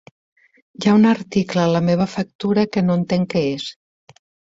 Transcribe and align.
Hi 0.77 0.85
ha 0.85 0.93
un 0.99 1.03
article 1.09 1.61
a 1.63 1.65
la 1.75 1.81
meva 1.89 2.07
factura 2.13 2.63
que 2.77 2.83
no 2.87 2.97
entenc 3.01 3.29
què 3.35 3.45
és. 3.51 3.67